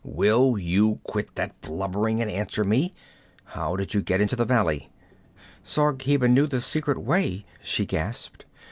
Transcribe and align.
'Will 0.03 0.57
you 0.57 0.99
quit 1.03 1.35
that 1.35 1.61
blubbering 1.61 2.19
and 2.23 2.31
answer 2.31 2.63
me? 2.63 2.91
How 3.43 3.75
did 3.75 3.93
you 3.93 4.01
get 4.01 4.19
into 4.19 4.35
the 4.35 4.45
valley?' 4.45 4.89
'Zargheba 5.63 6.27
knew 6.27 6.47
the 6.47 6.59
secret 6.59 6.97
way,' 6.97 7.45
she 7.61 7.85
gasped. 7.85 8.45